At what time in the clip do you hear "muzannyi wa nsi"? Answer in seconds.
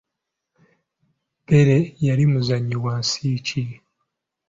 2.31-3.27